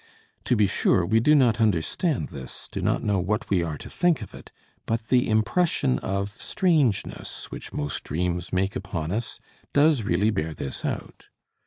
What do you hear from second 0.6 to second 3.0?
sure, we do not understand this, do